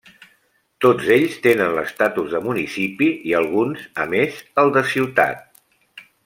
Tots 0.85 1.09
ells 1.15 1.35
tenen 1.43 1.75
l'estatus 1.79 2.33
de 2.37 2.41
municipi 2.47 3.11
i 3.33 3.37
alguns, 3.43 3.85
a 4.07 4.11
més, 4.15 4.41
el 4.65 4.75
de 4.79 4.85
ciutat. 4.95 5.47